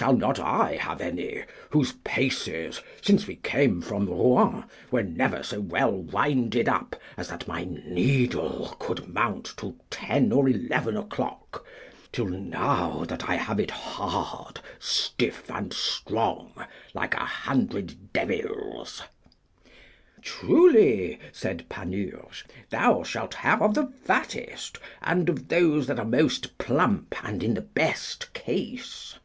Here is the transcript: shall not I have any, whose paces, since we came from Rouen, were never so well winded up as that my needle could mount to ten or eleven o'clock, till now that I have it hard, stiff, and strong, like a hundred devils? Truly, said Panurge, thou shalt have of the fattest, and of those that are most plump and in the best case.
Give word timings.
shall 0.00 0.16
not 0.16 0.38
I 0.40 0.76
have 0.76 1.02
any, 1.02 1.44
whose 1.68 1.92
paces, 1.92 2.80
since 3.02 3.26
we 3.26 3.36
came 3.36 3.82
from 3.82 4.06
Rouen, 4.06 4.64
were 4.90 5.02
never 5.02 5.42
so 5.42 5.60
well 5.60 5.92
winded 5.92 6.70
up 6.70 6.96
as 7.18 7.28
that 7.28 7.46
my 7.46 7.64
needle 7.84 8.74
could 8.78 9.12
mount 9.12 9.52
to 9.58 9.76
ten 9.90 10.32
or 10.32 10.48
eleven 10.48 10.96
o'clock, 10.96 11.66
till 12.12 12.28
now 12.28 13.04
that 13.08 13.28
I 13.28 13.34
have 13.34 13.60
it 13.60 13.70
hard, 13.70 14.60
stiff, 14.78 15.50
and 15.50 15.70
strong, 15.74 16.52
like 16.94 17.12
a 17.12 17.18
hundred 17.18 18.10
devils? 18.14 19.02
Truly, 20.22 21.18
said 21.30 21.66
Panurge, 21.68 22.46
thou 22.70 23.02
shalt 23.02 23.34
have 23.34 23.60
of 23.60 23.74
the 23.74 23.88
fattest, 23.88 24.78
and 25.02 25.28
of 25.28 25.48
those 25.48 25.86
that 25.88 25.98
are 25.98 26.06
most 26.06 26.56
plump 26.56 27.22
and 27.22 27.42
in 27.42 27.52
the 27.52 27.60
best 27.60 28.32
case. 28.32 29.16